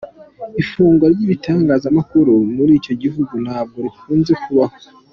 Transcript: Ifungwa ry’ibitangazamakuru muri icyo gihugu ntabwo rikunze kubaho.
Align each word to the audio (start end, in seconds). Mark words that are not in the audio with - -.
Ifungwa 0.61 1.05
ry’ibitangazamakuru 1.13 2.33
muri 2.55 2.71
icyo 2.79 2.93
gihugu 3.03 3.33
ntabwo 3.45 3.77
rikunze 3.85 4.33
kubaho. 4.43 4.75